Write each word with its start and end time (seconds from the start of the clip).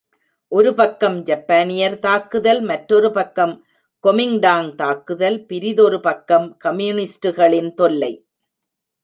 ஒரு 0.51 0.73
பக்கம் 0.73 1.17
ஜப்பானியர் 1.23 1.99
தாக்குதல், 1.99 2.61
மற்றொர் 2.61 3.11
பக்கம் 3.11 3.53
கொமிங்டாங் 4.03 4.75
தாக்குதல், 4.75 5.45
பிரிதொரு 5.45 5.99
பக்கம் 5.99 6.57
கம்யூனிஸ்டுகளின் 6.65 7.71
தொல்லை. 7.73 8.13